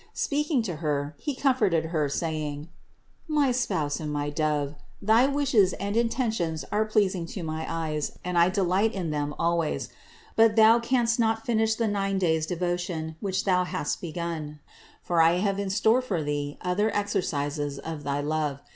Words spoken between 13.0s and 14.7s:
which Thou hast begun,